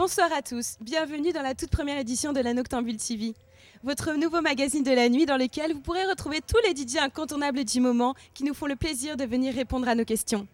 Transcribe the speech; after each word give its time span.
Bonsoir 0.00 0.32
à 0.32 0.40
tous, 0.40 0.78
bienvenue 0.80 1.30
dans 1.30 1.42
la 1.42 1.54
toute 1.54 1.68
première 1.68 1.98
édition 1.98 2.32
de 2.32 2.40
la 2.40 2.54
Noctambule 2.54 2.96
TV, 2.96 3.34
votre 3.84 4.14
nouveau 4.14 4.40
magazine 4.40 4.82
de 4.82 4.92
la 4.92 5.10
nuit 5.10 5.26
dans 5.26 5.36
lequel 5.36 5.74
vous 5.74 5.80
pourrez 5.80 6.06
retrouver 6.06 6.40
tous 6.40 6.56
les 6.66 6.74
DJ 6.74 6.96
incontournables 6.96 7.66
du 7.66 7.80
moment 7.80 8.14
qui 8.32 8.44
nous 8.44 8.54
font 8.54 8.64
le 8.64 8.76
plaisir 8.76 9.18
de 9.18 9.26
venir 9.26 9.54
répondre 9.54 9.86
à 9.86 9.94
nos 9.94 10.06
questions. 10.06 10.48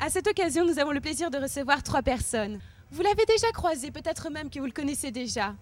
À 0.00 0.08
cette 0.08 0.26
occasion, 0.26 0.64
nous 0.64 0.78
avons 0.78 0.92
le 0.92 1.02
plaisir 1.02 1.30
de 1.30 1.36
recevoir 1.36 1.82
trois 1.82 2.00
personnes. 2.00 2.58
Vous 2.90 3.02
l'avez 3.02 3.26
déjà 3.26 3.52
croisé, 3.52 3.90
peut-être 3.90 4.30
même 4.30 4.48
que 4.48 4.58
vous 4.58 4.64
le 4.64 4.72
connaissez 4.72 5.10
déjà. 5.10 5.54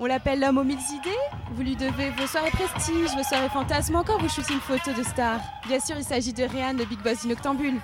On 0.00 0.06
l'appelle 0.06 0.40
l'homme 0.40 0.58
aux 0.58 0.64
mille 0.64 0.80
idées. 0.90 1.54
Vous 1.54 1.62
lui 1.62 1.76
devez 1.76 2.10
vos 2.10 2.26
soirées 2.26 2.50
prestige, 2.50 3.14
vos 3.16 3.22
soirées 3.22 3.50
fantasmes, 3.50 3.94
encore 3.94 4.18
vous 4.18 4.28
shootez 4.28 4.54
une 4.54 4.60
photo 4.60 4.92
de 4.92 5.04
star. 5.04 5.40
Bien 5.68 5.78
sûr, 5.78 5.94
il 5.96 6.04
s'agit 6.04 6.32
de 6.32 6.42
Réan, 6.42 6.72
le 6.72 6.86
big 6.86 6.98
boss 7.04 7.22
du 7.22 7.28
Noctambule. 7.28 7.78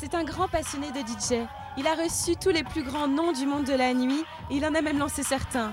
C'est 0.00 0.14
un 0.14 0.22
grand 0.22 0.46
passionné 0.46 0.92
de 0.92 1.00
DJ. 1.00 1.44
Il 1.76 1.86
a 1.88 1.94
reçu 1.94 2.36
tous 2.36 2.50
les 2.50 2.62
plus 2.62 2.84
grands 2.84 3.08
noms 3.08 3.32
du 3.32 3.46
monde 3.46 3.64
de 3.64 3.72
la 3.72 3.92
nuit 3.92 4.22
et 4.48 4.56
il 4.56 4.64
en 4.64 4.74
a 4.74 4.80
même 4.80 4.98
lancé 4.98 5.24
certains. 5.24 5.72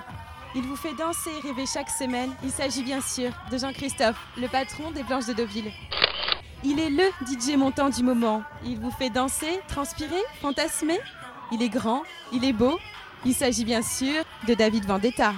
Il 0.55 0.63
vous 0.63 0.76
fait 0.76 0.95
danser 0.95 1.30
et 1.38 1.48
rêver 1.48 1.66
chaque 1.72 1.91
semaine. 1.91 2.31
Il 2.44 2.50
s'agit 2.50 2.81
bien 2.81 3.02
sûr 3.02 3.30
de 3.52 3.58
Jean-Christophe, 3.58 4.17
le 4.38 4.48
patron 4.48 4.90
des 4.91 5.03
Blanches 5.03 5.27
de 5.27 5.34
Deauville. 5.34 5.72
Il 6.64 6.80
est 6.80 6.90
le 6.90 7.03
DJ 7.27 7.55
montant 7.55 7.90
du 7.90 8.02
moment. 8.02 8.41
Il 8.66 8.80
vous 8.80 8.90
fait 8.90 9.12
danser, 9.12 9.59
transpirer, 9.67 10.22
fantasmer. 10.42 11.00
Il 11.52 11.62
est 11.62 11.70
grand, 11.70 12.02
il 12.34 12.44
est 12.45 12.53
beau. 12.53 12.80
Il 13.26 13.36
s'agit 13.36 13.66
bien 13.66 13.84
sûr 13.84 14.23
de 14.48 14.55
David 14.55 14.86
Vendetta. 14.86 15.34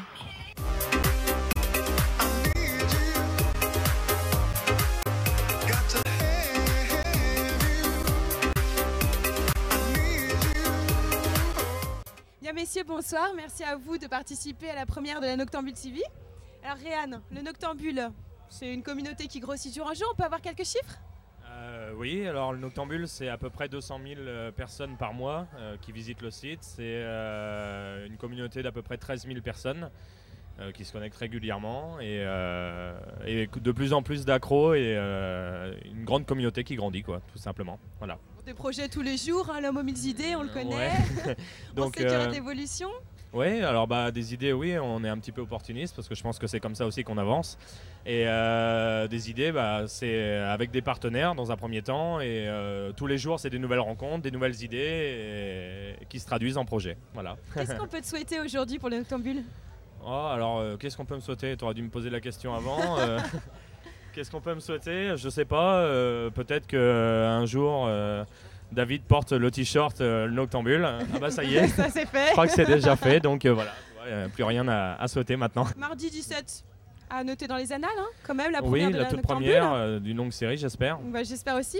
Messieurs, 12.67 12.83
bonsoir. 12.85 13.29
Merci 13.33 13.63
à 13.63 13.77
vous 13.77 13.97
de 13.97 14.07
participer 14.07 14.69
à 14.69 14.75
la 14.75 14.85
première 14.85 15.21
de 15.21 15.25
la 15.25 15.37
Noctambule 15.37 15.71
TV. 15.71 16.01
Alors 16.65 16.75
Réan, 16.75 17.21
le 17.31 17.41
Noctambule, 17.41 18.09
c'est 18.49 18.73
une 18.73 18.83
communauté 18.83 19.27
qui 19.27 19.39
grossit 19.39 19.73
jour 19.73 19.87
en 19.87 19.93
jour. 19.93 20.09
On 20.11 20.17
peut 20.17 20.25
avoir 20.25 20.41
quelques 20.41 20.65
chiffres? 20.65 20.99
Euh, 21.49 21.93
oui, 21.95 22.27
alors 22.27 22.51
le 22.51 22.59
Noctambule, 22.59 23.07
c'est 23.07 23.29
à 23.29 23.37
peu 23.37 23.49
près 23.49 23.69
200 23.69 24.01
000 24.05 24.19
euh, 24.19 24.51
personnes 24.51 24.97
par 24.97 25.13
mois 25.13 25.47
euh, 25.55 25.77
qui 25.79 25.93
visitent 25.93 26.21
le 26.21 26.29
site. 26.29 26.59
C'est 26.61 27.03
une 28.05 28.17
communauté 28.17 28.61
d'à 28.63 28.73
peu 28.73 28.81
près 28.81 28.97
13 28.97 29.27
000 29.27 29.39
personnes 29.39 29.89
qui 30.73 30.83
se 30.83 30.91
connectent 30.91 31.15
régulièrement 31.15 32.01
et, 32.01 32.25
et 33.25 33.47
de 33.47 33.71
plus 33.71 33.93
en 33.93 34.01
plus 34.01 34.25
d'accros 34.25 34.73
et 34.73 34.97
une 35.85 36.03
grande 36.03 36.25
communauté 36.25 36.65
qui 36.65 36.75
grandit, 36.75 37.03
quoi, 37.03 37.21
tout 37.31 37.37
simplement. 37.37 37.79
Voilà. 37.99 38.17
Des 38.47 38.53
projets 38.53 38.87
tous 38.87 39.01
les 39.01 39.17
jours, 39.17 39.49
hein, 39.53 39.59
l'homme 39.59 39.75
aux 39.75 39.83
mille 39.83 40.07
idées, 40.07 40.33
on 40.37 40.43
le 40.43 40.47
connaît. 40.47 40.89
Ouais. 41.27 41.35
on 41.75 41.85
sait 41.87 41.91
qu'il 41.91 42.01
y 42.03 42.13
euh, 42.13 42.29
l'évolution. 42.29 42.87
Oui, 43.33 43.59
alors 43.59 43.87
bah, 43.87 44.09
des 44.09 44.33
idées, 44.33 44.53
oui, 44.53 44.77
on 44.81 45.03
est 45.03 45.09
un 45.09 45.17
petit 45.17 45.33
peu 45.33 45.41
opportuniste 45.41 45.93
parce 45.93 46.07
que 46.07 46.15
je 46.15 46.23
pense 46.23 46.39
que 46.39 46.47
c'est 46.47 46.61
comme 46.61 46.73
ça 46.73 46.85
aussi 46.85 47.03
qu'on 47.03 47.17
avance. 47.17 47.57
Et 48.05 48.23
euh, 48.25 49.09
des 49.09 49.29
idées, 49.29 49.51
bah, 49.51 49.83
c'est 49.87 50.35
avec 50.37 50.71
des 50.71 50.81
partenaires 50.81 51.35
dans 51.35 51.51
un 51.51 51.57
premier 51.57 51.81
temps. 51.81 52.21
Et 52.21 52.47
euh, 52.47 52.93
tous 52.93 53.05
les 53.05 53.17
jours, 53.17 53.37
c'est 53.37 53.49
des 53.49 53.59
nouvelles 53.59 53.81
rencontres, 53.81 54.21
des 54.21 54.31
nouvelles 54.31 54.63
idées 54.63 55.97
et- 55.99 56.05
qui 56.05 56.17
se 56.17 56.25
traduisent 56.25 56.57
en 56.57 56.63
projet. 56.63 56.95
Voilà. 57.13 57.35
Qu'est-ce 57.53 57.75
qu'on 57.75 57.87
peut 57.87 57.99
te 57.99 58.07
souhaiter 58.07 58.39
aujourd'hui 58.39 58.79
pour 58.79 58.89
le 58.89 58.99
Noctambule 58.99 59.43
Oh, 60.05 60.29
alors, 60.31 60.59
euh, 60.59 60.77
qu'est-ce 60.77 60.95
qu'on 60.95 61.03
peut 61.03 61.15
me 61.15 61.19
souhaiter? 61.19 61.57
Tu 61.57 61.65
aurais 61.65 61.73
dû 61.73 61.83
me 61.83 61.89
poser 61.89 62.09
la 62.09 62.21
question 62.21 62.53
avant. 62.55 62.95
euh, 64.17 64.21
qu'est-ce 64.21 64.31
qu'on 64.31 64.41
peut 64.41 64.55
me 64.55 64.59
souhaiter? 64.59 65.13
Je 65.15 65.29
sais 65.29 65.45
pas. 65.45 65.75
euh, 65.81 66.29
Peut-être 66.29 66.67
qu'un 66.67 67.45
jour, 67.45 67.85
euh, 67.87 68.23
David 68.71 69.03
porte 69.03 69.31
le 69.31 69.49
t-shirt 69.51 70.01
euh, 70.01 70.25
le 70.25 70.33
Noctambule. 70.33 70.85
Ah 70.85 71.19
bah 71.19 71.31
ça 71.31 71.43
y 71.43 71.55
est. 71.55 71.67
Ça 71.75 71.89
c'est 71.89 72.01
Je 72.01 72.07
fait. 72.07 72.31
crois 72.31 72.47
que 72.47 72.53
c'est 72.53 72.65
déjà 72.65 72.95
fait, 72.95 73.19
donc 73.19 73.45
euh, 73.45 73.53
voilà. 73.53 73.71
Ouais, 73.71 74.07
euh, 74.11 74.27
plus 74.27 74.43
rien 74.43 74.67
à, 74.67 74.95
à 75.01 75.07
souhaiter 75.07 75.35
maintenant. 75.37 75.65
Mardi 75.77 76.09
17, 76.09 76.63
à 77.09 77.23
noter 77.23 77.47
dans 77.47 77.57
les 77.57 77.71
annales, 77.71 77.89
hein, 77.97 78.07
quand 78.25 78.35
même, 78.35 78.51
la 78.51 78.59
oui, 78.61 78.69
première 78.81 78.87
de 78.91 78.93
la 78.97 78.99
la 79.03 79.05
toute 79.09 79.17
Noctambule. 79.19 79.47
première 79.47 79.73
euh, 79.73 79.99
d'une 79.99 80.17
longue 80.17 80.31
série, 80.31 80.57
j'espère. 80.57 80.99
Bah, 80.99 81.23
J'espère 81.23 81.55
aussi. 81.55 81.79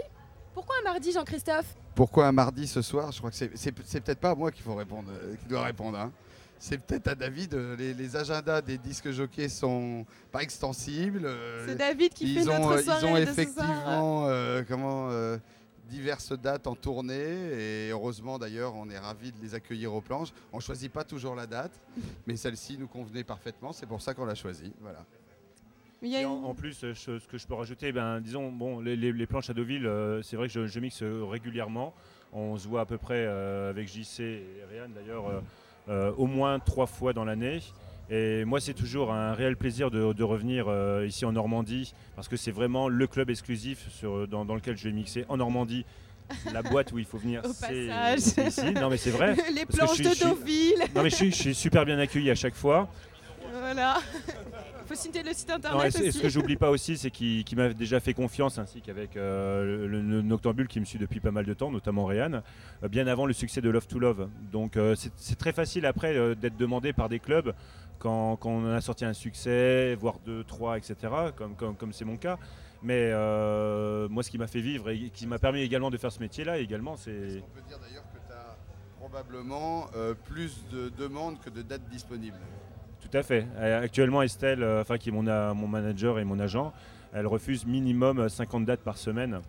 Pourquoi 0.53 0.75
un 0.81 0.83
mardi, 0.91 1.11
Jean-Christophe? 1.11 1.75
Pourquoi 1.93 2.27
un 2.27 2.31
mardi 2.31 2.65
ce 2.67 2.81
soir? 2.81 3.11
Je 3.11 3.17
crois 3.19 3.29
que 3.29 3.35
c'est- 3.35 3.71
peut-être 3.71 4.19
pas 4.19 4.31
à 4.31 4.35
moi 4.35 4.51
qu'il 4.51 4.63
faut 4.63 4.73
répondre, 4.75 5.09
euh, 5.11 5.35
qui 5.35 5.47
doit 5.47 5.63
répondre. 5.63 5.97
hein. 5.99 6.11
C'est 6.59 6.77
peut-être 6.79 7.07
à 7.07 7.15
David. 7.15 7.53
euh, 7.53 7.75
Les, 7.75 7.93
les 7.93 8.15
agendas 8.15 8.61
des 8.61 8.77
disques 8.77 9.11
jockeys 9.11 9.49
sont 9.49 10.05
pas 10.31 10.41
extensibles. 10.41 11.25
euh, 11.25 11.65
C'est 11.67 11.75
David 11.75 12.13
qui 12.13 12.33
fait 12.35 12.41
ont, 12.49 12.59
notre 12.69 12.71
euh, 12.79 12.81
soirée 12.81 13.01
ils 13.01 13.05
ont 13.07 13.13
de 13.13 13.19
ce 13.19 13.25
soir. 13.25 13.39
effectivement 13.39 14.25
euh, 14.27 14.63
comment, 14.67 15.09
euh, 15.11 15.37
diverses 15.89 16.33
dates 16.33 16.67
en 16.67 16.75
tournée 16.75 17.13
et 17.15 17.89
heureusement 17.91 18.37
d'ailleurs 18.37 18.75
on 18.75 18.89
est 18.89 18.97
ravis 18.97 19.31
de 19.31 19.41
les 19.41 19.53
accueillir 19.55 19.93
aux 19.93 20.01
planches. 20.01 20.29
On 20.51 20.59
choisit 20.59 20.91
pas 20.91 21.03
toujours 21.03 21.35
la 21.35 21.45
date, 21.47 21.71
mais 22.27 22.35
celle-ci 22.35 22.77
nous 22.77 22.87
convenait 22.87 23.23
parfaitement, 23.23 23.71
c'est 23.71 23.85
pour 23.85 24.01
ça 24.01 24.13
qu'on 24.13 24.25
l'a 24.25 24.35
choisie. 24.35 24.73
Voilà. 24.81 25.05
Et 26.03 26.25
en, 26.25 26.31
en 26.43 26.53
plus, 26.53 26.83
euh, 26.83 26.93
je- 26.93 27.17
ce 27.17 27.27
que 27.27 27.37
je 27.39 27.47
peux 27.47 27.55
rajouter, 27.55 27.91
ben, 27.91 28.19
disons, 28.21 28.51
bon, 28.51 28.79
les, 28.81 28.95
les- 28.95 29.11
les 29.11 29.25
planches 29.25 29.49
à 29.49 29.53
Deauville, 29.55 29.87
euh, 29.87 30.21
c'est 30.21 30.35
vrai 30.35 30.47
que 30.47 30.53
je, 30.53 30.67
je 30.67 30.79
mixe 30.79 31.01
euh, 31.01 31.23
régulièrement. 31.25 31.91
On 32.33 32.55
se 32.57 32.67
voit 32.67 32.81
à 32.81 32.85
peu 32.85 32.97
près 32.99 33.25
euh, 33.25 33.71
avec 33.71 33.87
JC 33.87 34.19
et 34.19 34.45
Réan 34.69 34.89
d'ailleurs 34.93 35.27
euh, 35.27 35.37
euh, 35.37 35.41
au 35.87 36.25
moins 36.25 36.59
trois 36.59 36.87
fois 36.87 37.13
dans 37.13 37.25
l'année. 37.25 37.61
Et 38.09 38.45
moi, 38.45 38.61
c'est 38.61 38.73
toujours 38.73 39.11
un 39.11 39.33
réel 39.33 39.57
plaisir 39.57 39.91
de, 39.91 40.13
de 40.13 40.23
revenir 40.23 40.67
euh, 40.69 41.05
ici 41.05 41.25
en 41.25 41.33
Normandie 41.33 41.93
parce 42.15 42.27
que 42.29 42.37
c'est 42.37 42.51
vraiment 42.51 42.87
le 42.87 43.05
club 43.05 43.29
exclusif 43.29 43.89
sur, 43.89 44.27
dans, 44.27 44.45
dans 44.45 44.55
lequel 44.55 44.77
je 44.77 44.85
vais 44.85 44.93
mixer 44.93 45.25
en 45.27 45.37
Normandie. 45.37 45.85
La 46.53 46.61
boîte 46.61 46.91
où 46.91 46.99
il 46.99 47.05
faut 47.05 47.17
venir, 47.17 47.41
c'est 47.53 48.47
ici. 48.47 48.71
Non, 48.73 48.89
mais 48.89 48.97
c'est 48.97 49.11
vrai. 49.11 49.35
les 49.55 49.65
planches 49.65 49.97
je 49.97 50.03
de 50.03 50.09
je 50.13 50.23
Deauville. 50.25 50.83
Non, 50.93 51.03
mais 51.03 51.09
je 51.09 51.15
suis, 51.15 51.31
je 51.31 51.35
suis 51.35 51.55
super 51.55 51.85
bien 51.85 51.97
accueilli 51.99 52.29
à 52.29 52.35
chaque 52.35 52.55
fois. 52.55 52.89
Voilà. 53.53 53.97
Faut 54.87 54.95
citer 54.95 55.21
le 55.23 55.33
site 55.33 55.49
Non, 55.49 55.55
internet 55.55 55.87
et, 55.87 55.91
ce- 55.97 56.03
et 56.03 56.11
ce 56.11 56.21
que 56.21 56.29
j'oublie 56.29 56.55
pas 56.55 56.69
aussi, 56.69 56.97
c'est 56.97 57.11
qu'il 57.11 57.43
m'a 57.55 57.73
déjà 57.73 57.99
fait 57.99 58.13
confiance, 58.13 58.57
ainsi 58.57 58.81
qu'avec 58.81 59.17
euh, 59.17 59.85
le, 59.87 60.01
le 60.01 60.21
Noctambule 60.21 60.67
qui 60.67 60.79
me 60.79 60.85
suit 60.85 60.99
depuis 60.99 61.19
pas 61.19 61.31
mal 61.31 61.45
de 61.45 61.53
temps, 61.53 61.71
notamment 61.71 62.05
Réan, 62.05 62.41
euh, 62.83 62.87
bien 62.87 63.07
avant 63.07 63.25
le 63.25 63.33
succès 63.33 63.61
de 63.61 63.69
Love 63.69 63.87
to 63.87 63.99
Love. 63.99 64.29
Donc 64.51 64.77
euh, 64.77 64.95
c'est 65.17 65.37
très 65.37 65.51
facile 65.53 65.85
après 65.85 66.15
euh, 66.15 66.35
d'être 66.35 66.57
demandé 66.57 66.93
par 66.93 67.09
des 67.09 67.19
clubs 67.19 67.53
quand, 67.99 68.35
quand 68.37 68.49
on 68.51 68.65
a 68.67 68.79
sorti 68.81 69.05
un 69.05 69.13
succès, 69.13 69.95
voire 69.95 70.19
deux, 70.25 70.43
trois, 70.43 70.77
etc., 70.77 70.95
comme 71.35 71.55
comme 71.55 71.75
comme 71.75 71.91
c'est 71.93 72.05
mon 72.05 72.17
cas. 72.17 72.37
Mais 72.83 73.09
euh, 73.11 74.07
moi, 74.07 74.21
ce 74.21 74.29
qui 74.29 74.37
m'a 74.37 74.45
fait 74.47 74.61
vivre 74.61 74.89
et 74.91 75.09
qui 75.09 75.25
m'a 75.25 75.39
permis 75.39 75.61
également 75.61 75.89
de 75.89 75.97
faire 75.97 76.11
ce 76.11 76.19
métier-là, 76.19 76.59
également, 76.59 76.95
c'est 76.95 77.11
On 77.43 77.55
peut 77.55 77.67
dire 77.67 77.79
d'ailleurs 77.79 78.03
que 78.13 78.19
tu 78.27 78.33
as 78.33 78.55
probablement 78.99 79.87
euh, 79.95 80.13
plus 80.13 80.63
de 80.71 80.89
demandes 80.89 81.39
que 81.41 81.49
de 81.49 81.63
dates 81.63 81.89
disponibles? 81.89 82.37
Tout 83.09 83.17
à 83.17 83.23
fait. 83.23 83.45
Euh, 83.57 83.83
Actuellement, 83.83 84.21
Estelle, 84.21 84.63
euh, 84.63 84.81
enfin, 84.81 84.97
qui 84.97 85.09
est 85.09 85.11
mon, 85.11 85.23
mon 85.23 85.67
manager 85.67 86.19
et 86.19 86.23
mon 86.23 86.39
agent, 86.39 86.73
elle 87.13 87.27
refuse 87.27 87.65
minimum 87.65 88.27
50 88.27 88.65
dates 88.65 88.81
par 88.81 88.97
semaine. 88.97 89.39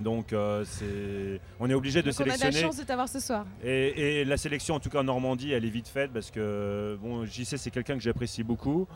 Donc, 0.00 0.32
euh, 0.32 0.64
c'est, 0.64 1.40
on 1.60 1.70
est 1.70 1.74
obligé 1.74 2.02
de 2.02 2.10
Donc, 2.10 2.16
on 2.18 2.22
a 2.22 2.24
de 2.24 2.30
la 2.30 2.36
sélectionner. 2.36 2.66
chance 2.66 2.78
de 2.78 2.84
t'avoir 2.84 3.08
ce 3.08 3.20
soir. 3.20 3.46
Et, 3.62 4.20
et 4.20 4.24
la 4.24 4.36
sélection, 4.36 4.74
en 4.74 4.80
tout 4.80 4.90
cas 4.90 4.98
en 5.00 5.04
Normandie, 5.04 5.52
elle 5.52 5.64
est 5.64 5.68
vite 5.70 5.86
faite 5.88 6.10
parce 6.12 6.30
que 6.32 6.98
bon, 7.00 7.24
JC, 7.24 7.56
c'est 7.58 7.70
quelqu'un 7.70 7.94
que 7.94 8.02
j'apprécie 8.02 8.42
beaucoup. 8.42 8.88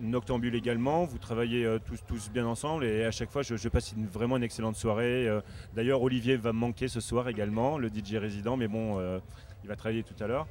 Noctambule 0.00 0.54
également, 0.54 1.04
vous 1.04 1.18
travaillez 1.18 1.64
euh, 1.64 1.78
tous, 1.78 2.00
tous 2.06 2.30
bien 2.30 2.46
ensemble 2.46 2.84
et 2.84 3.04
à 3.04 3.10
chaque 3.10 3.30
fois 3.30 3.42
je, 3.42 3.68
passe 3.68 3.94
vraiment 4.12 4.36
une 4.36 4.42
excellente 4.42 4.76
soirée. 4.76 5.28
Euh, 5.28 5.40
D'ailleurs 5.74 6.02
Olivier 6.02 6.36
va 6.36 6.52
me 6.52 6.58
manquer 6.58 6.88
ce 6.88 7.00
soir 7.00 7.28
également, 7.28 7.78
le 7.78 7.88
DJ 7.88 8.16
résident, 8.16 8.56
mais 8.56 8.68
bon, 8.68 8.98
euh, 8.98 9.18
il 9.62 9.68
va 9.68 9.76
travailler 9.76 10.02
tout 10.02 10.22
à 10.22 10.26
l'heure. 10.26 10.46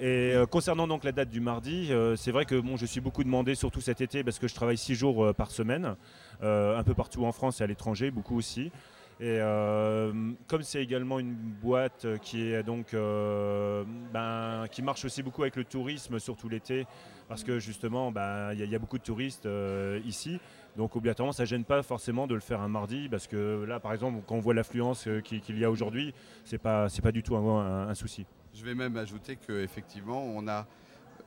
Et 0.00 0.34
concernant 0.50 0.88
donc 0.88 1.04
la 1.04 1.12
date 1.12 1.30
du 1.30 1.40
mardi, 1.40 1.92
c'est 2.16 2.32
vrai 2.32 2.44
que 2.46 2.58
bon, 2.58 2.76
je 2.76 2.84
suis 2.84 3.00
beaucoup 3.00 3.22
demandé, 3.22 3.54
surtout 3.54 3.80
cet 3.80 4.00
été, 4.00 4.24
parce 4.24 4.40
que 4.40 4.48
je 4.48 4.54
travaille 4.56 4.76
six 4.76 4.96
jours 4.96 5.32
par 5.36 5.52
semaine, 5.52 5.94
un 6.42 6.82
peu 6.82 6.92
partout 6.92 7.24
en 7.24 7.30
France 7.30 7.60
et 7.60 7.64
à 7.64 7.68
l'étranger, 7.68 8.10
beaucoup 8.10 8.36
aussi. 8.36 8.72
Et 9.18 9.38
euh, 9.40 10.12
comme 10.46 10.62
c'est 10.62 10.82
également 10.82 11.18
une 11.18 11.32
boîte 11.34 12.06
qui 12.20 12.52
est 12.52 12.62
donc 12.62 12.92
euh, 12.92 13.82
ben, 14.12 14.66
qui 14.70 14.82
marche 14.82 15.06
aussi 15.06 15.22
beaucoup 15.22 15.40
avec 15.40 15.56
le 15.56 15.64
tourisme, 15.64 16.18
surtout 16.18 16.50
l'été, 16.50 16.86
parce 17.26 17.42
que 17.42 17.58
justement 17.58 18.12
ben, 18.12 18.52
il 18.52 18.58
y, 18.70 18.74
a- 18.74 18.78
beaucoup 18.78 18.98
de 18.98 19.02
touristes 19.02 19.46
euh, 19.46 20.00
ici. 20.04 20.38
Donc 20.76 20.94
obligatoirement 20.96 21.32
ça 21.32 21.46
gêne 21.46 21.64
pas 21.64 21.82
forcément 21.82 22.26
de 22.26 22.34
le 22.34 22.40
faire 22.40 22.60
un 22.60 22.68
mardi, 22.68 23.08
parce 23.08 23.26
que 23.26 23.64
là 23.66 23.80
par 23.80 23.94
exemple 23.94 24.22
quand 24.26 24.34
on 24.34 24.40
voit 24.40 24.52
l'affluence 24.52 25.08
euh, 25.08 25.20
qu'il 25.22 25.58
y 25.58 25.64
a 25.64 25.70
aujourd'hui, 25.70 26.12
c'est 26.44 26.58
pas 26.58 26.88
pas 27.02 27.12
du 27.12 27.22
tout 27.22 27.36
un, 27.36 27.94
souci. 27.94 28.26
Je 28.52 28.62
vais 28.66 28.74
même 28.74 28.98
ajouter 28.98 29.36
qu'effectivement, 29.36 30.22
on 30.22 30.46
a 30.46 30.58
euh, 30.60 31.22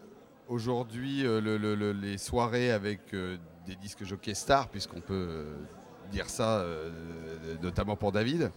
aujourd'hui 0.48 1.26
euh, 1.26 1.42
le- 1.42 1.58
le- 1.58 1.74
le- 1.74 1.94
les 1.94 2.20
soirées 2.20 2.72
avec 2.72 3.16
euh, 3.16 3.38
des 3.66 3.76
disques 3.76 4.04
jockeys 4.04 4.36
stars, 4.36 4.68
puisqu'on 4.68 5.02
peut 5.02 5.14
euh, 5.30 5.56
dire 6.12 6.30
ça, 6.30 6.60
euh, 6.60 6.90
notamment 7.62 7.96
pour 7.96 8.12
David, 8.12 8.52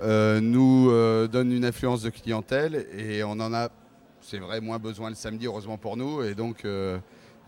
euh, 0.00 0.40
nous 0.40 0.90
euh, 0.90 1.26
donnent 1.26 1.52
une 1.52 1.64
influence 1.64 2.02
de 2.02 2.10
clientèle 2.10 2.86
et 2.96 3.22
on 3.24 3.32
en 3.32 3.52
a, 3.52 3.68
c'est 4.20 4.38
vrai, 4.38 4.60
moins 4.60 4.78
besoin 4.78 5.08
le 5.10 5.16
samedi, 5.16 5.46
heureusement 5.46 5.76
pour 5.78 5.96
nous. 5.96 6.22
Et 6.22 6.34
donc, 6.34 6.64
euh, 6.64 6.98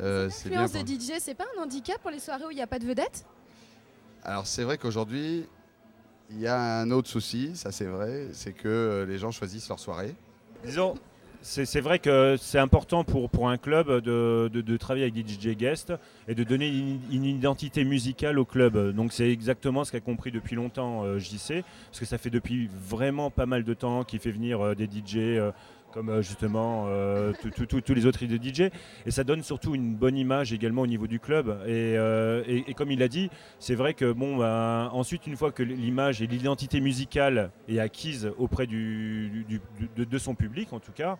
euh, 0.00 0.29
c'est. 0.31 0.49
L'influence 0.49 0.73
pour- 0.73 0.85
de 0.85 0.88
DJ, 1.00 1.12
c'est 1.21 1.35
pas 1.35 1.47
un 1.59 1.62
handicap 1.62 2.00
pour 2.00 2.11
les 2.11 2.19
soirées 2.19 2.44
où 2.47 2.50
il 2.50 2.56
n'y 2.56 2.62
a 2.62 2.67
pas 2.67 2.79
de 2.79 2.87
vedette 2.87 3.25
Alors 4.25 4.47
c'est 4.47 4.65
vrai 4.65 4.79
qu'aujourd'hui, 4.79 5.47
il 6.31 6.41
y 6.41 6.47
a 6.47 6.61
un 6.81 6.91
autre 6.91 7.09
souci, 7.09 7.56
ça 7.56 7.73
c'est 7.73 7.87
vrai, 7.87 8.29
c'est 8.32 8.53
que 8.53 9.05
les 9.09 9.19
gens 9.19 9.31
choisissent 9.31 9.69
leur 9.69 9.79
soirée. 9.81 10.15
Disons, 10.65 10.94
c'est 11.42 11.81
vrai 11.81 11.98
que 11.98 12.37
c'est 12.38 12.58
important 12.58 13.04
pour, 13.04 13.48
un 13.48 13.56
club 13.56 14.02
de, 14.02 14.76
travailler 14.76 15.04
avec 15.04 15.14
des 15.14 15.22
DJ 15.26 15.56
guests 15.56 15.92
et 16.28 16.34
de 16.34 16.44
donner 16.44 16.69
une, 16.69 17.00
une 17.10 17.25
identité 17.25 17.84
musicale 17.84 18.38
au 18.38 18.44
club. 18.44 18.94
Donc 18.94 19.12
c'est 19.12 19.31
exactement 19.31 19.84
ce 19.84 19.92
qu'a 19.92 20.00
compris 20.00 20.31
depuis 20.31 20.56
longtemps 20.56 21.04
euh, 21.04 21.19
JC, 21.19 21.64
parce 21.88 22.00
que 22.00 22.04
ça 22.04 22.19
fait 22.19 22.31
depuis 22.31 22.69
vraiment 22.72 23.31
pas 23.31 23.46
mal 23.46 23.64
de 23.64 23.75
temps 23.75 24.04
qu'il 24.04 24.20
fait 24.20 24.31
venir 24.31 24.60
euh, 24.60 24.75
des 24.75 24.84
DJ 24.84 25.16
euh, 25.16 25.50
comme 25.92 26.08
euh, 26.08 26.22
justement 26.22 26.87
euh, 26.88 27.32
tous 27.84 27.94
les 27.94 28.06
autres 28.06 28.25
DJ. 28.25 28.70
Et 29.06 29.10
ça 29.10 29.25
donne 29.25 29.42
surtout 29.42 29.75
une 29.75 29.94
bonne 29.94 30.16
image 30.16 30.52
également 30.52 30.82
au 30.82 30.87
niveau 30.87 31.06
du 31.06 31.20
club. 31.20 31.48
Et, 31.66 31.96
euh, 31.96 32.42
et- 32.46 32.75
comme 32.75 32.90
il 32.90 33.02
a 33.02 33.08
dit, 33.08 33.31
c'est 33.58 33.75
vrai 33.75 33.94
que 33.94 34.12
bon, 34.12 34.37
ben, 34.37 34.88
ensuite, 34.92 35.26
une 35.26 35.37
fois 35.37 35.52
que 35.52 35.62
l'image 35.62 36.22
et 36.22 36.26
l'identité 36.26 36.81
musicale 36.81 37.50
est 37.69 37.78
acquise 37.78 38.31
auprès 38.38 38.66
du, 38.66 39.44
de, 39.96 40.19
son 40.19 40.34
public, 40.34 40.72
en 40.72 40.81
tout 40.81 40.92
cas, 40.92 41.19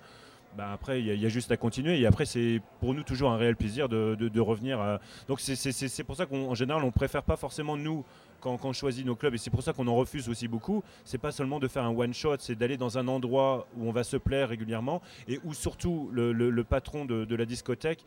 ben, 0.57 0.69
après, 0.73 1.01
il 1.01 1.07
y, 1.21 1.27
a- 1.27 1.29
juste 1.29 1.53
à 1.53 1.57
continuer. 1.57 2.01
Et 2.01 2.07
après, 2.07 2.25
c'est 2.25 2.61
pour 2.81 2.95
nous 2.95 3.03
toujours 3.03 3.31
un 3.31 3.37
réel 3.37 3.57
plaisir 3.57 3.89
de, 3.89 4.15
de- 4.19 4.41
revenir. 4.41 4.99
Donc, 5.29 5.41
c'est 5.41 6.05
pour 6.05 6.17
ça 6.17 6.27
qu'en 6.27 6.55
général, 6.55 6.83
on 6.85 6.91
préfère 6.91 7.23
pas 7.23 7.37
forcément 7.37 7.77
nous. 7.77 8.05
Quand, 8.41 8.59
on 8.65 8.73
choisit 8.73 9.05
nos 9.05 9.17
clubs, 9.17 9.35
et 9.35 9.39
c'est 9.39 9.51
pour 9.51 9.63
ça 9.63 9.73
qu'on 9.73 9.87
en 9.87 9.95
refuse 9.95 10.29
aussi 10.29 10.49
beaucoup, 10.49 10.83
c'est 11.05 11.19
pas 11.19 11.33
seulement 11.33 11.59
de 11.59 11.69
faire 11.69 11.85
un 11.85 11.95
one-shot, 11.95 12.37
c'est 12.39 12.55
d'aller 12.55 12.77
dans 12.77 12.99
un 12.99 13.09
endroit 13.09 13.67
où 13.77 13.89
on 13.89 13.93
va 13.93 14.05
se 14.05 14.17
plaire 14.17 14.49
régulièrement 14.49 15.03
et 15.29 15.41
où 15.45 15.55
surtout 15.55 16.11
le, 16.13 16.63
patron 16.63 17.05
de, 17.05 17.35
la 17.35 17.45
discothèque 17.45 18.05